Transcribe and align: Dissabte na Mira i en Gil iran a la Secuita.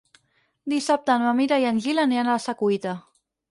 Dissabte 0.73 1.17
na 1.25 1.35
Mira 1.41 1.61
i 1.65 1.69
en 1.73 1.83
Gil 1.85 2.03
iran 2.07 2.19
a 2.25 2.33
la 2.33 2.41
Secuita. 2.49 2.99